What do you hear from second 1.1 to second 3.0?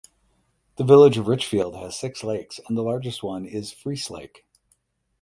of Richfield has six lakes and the